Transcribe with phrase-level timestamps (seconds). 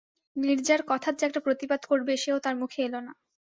[0.35, 3.11] নীরজার কথার যে একটা প্রতিবাদ করবে, সেও তার মুখে এল না।